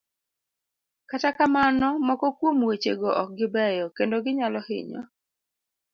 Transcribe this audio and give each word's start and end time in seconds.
Kata 1.09 1.29
kamano, 1.37 1.89
moko 2.07 2.25
kuom 2.37 2.57
wechego 2.69 3.09
ok 3.21 3.29
gi 3.37 3.47
beyo, 3.53 3.85
kendo 3.97 4.15
ginyalo 4.25 4.59
hinyo 4.67 5.01